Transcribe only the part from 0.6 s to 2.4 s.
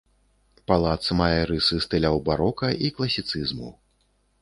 Палац мае рысы стыляў